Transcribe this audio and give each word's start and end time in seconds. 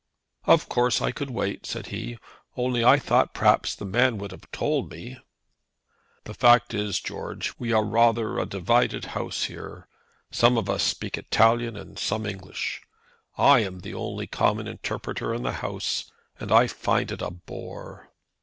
"Of 0.45 0.67
course 0.67 0.99
I 0.99 1.11
could 1.11 1.29
wait," 1.29 1.67
said 1.67 1.85
he; 1.89 2.17
"only 2.57 2.83
I 2.83 2.97
thought 2.97 3.33
that 3.35 3.39
perhaps 3.39 3.75
the 3.75 3.85
man 3.85 4.17
would 4.17 4.31
have 4.31 4.49
told 4.51 4.89
me." 4.89 5.19
"The 6.23 6.33
fact 6.33 6.73
is, 6.73 6.99
George, 6.99 7.53
we 7.59 7.71
are 7.71 7.83
rather 7.85 8.39
a 8.39 8.47
divided 8.47 9.05
house 9.13 9.43
here. 9.43 9.87
Some 10.31 10.57
of 10.57 10.71
us 10.71 10.95
talk 10.95 11.19
Italian 11.19 11.77
and 11.77 11.99
some 11.99 12.25
English. 12.25 12.81
I 13.37 13.59
am 13.59 13.81
the 13.81 13.93
only 13.93 14.25
common 14.25 14.65
interpreter 14.67 15.35
in 15.35 15.43
the 15.43 15.53
house, 15.61 16.11
and 16.39 16.51
I 16.51 16.65
find 16.65 17.11
it 17.11 17.21
a 17.21 17.29
bore." 17.29 18.09